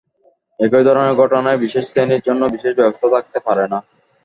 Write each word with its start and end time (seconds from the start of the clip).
একই 0.59 0.83
ধরনের 0.87 1.17
ঘটনায় 1.21 1.61
বিশেষ 1.63 1.83
শ্রেণির 1.89 2.25
জন্য 2.27 2.41
বিশেষ 2.55 2.73
ব্যবস্থা 2.79 3.07
থাকতে 3.13 3.39
পারে 3.47 3.65
না। 3.71 3.79